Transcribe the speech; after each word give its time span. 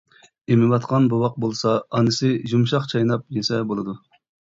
ئېمىۋاتقان 0.55 1.05
بوۋاق 1.11 1.37
بولسا 1.45 1.75
ئانىسى 1.99 2.33
يۇمشاق 2.55 2.91
چايناپ 2.97 3.31
يېسە 3.41 3.65
بولىدۇ. 3.73 4.01